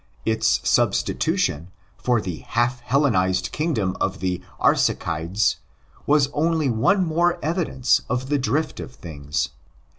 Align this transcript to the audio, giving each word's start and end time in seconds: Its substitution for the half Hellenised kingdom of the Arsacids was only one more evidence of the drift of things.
Its 0.25 0.67
substitution 0.67 1.69
for 1.95 2.19
the 2.19 2.37
half 2.37 2.79
Hellenised 2.81 3.51
kingdom 3.51 3.95
of 4.01 4.19
the 4.19 4.41
Arsacids 4.59 5.57
was 6.07 6.27
only 6.33 6.71
one 6.71 7.05
more 7.05 7.37
evidence 7.45 8.01
of 8.09 8.27
the 8.29 8.39
drift 8.39 8.79
of 8.79 8.95
things. 8.95 9.49